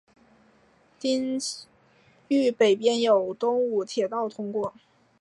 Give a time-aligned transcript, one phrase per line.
[0.99, 1.67] 町
[2.27, 4.73] 域北边有东武铁道通过。